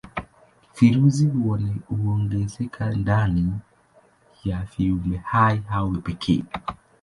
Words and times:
Virusi 0.79 1.27
huongezeka 1.87 2.89
ndani 2.91 3.51
ya 4.45 4.61
viumbehai 4.77 5.61
hao 5.69 5.89
pekee. 5.91 6.43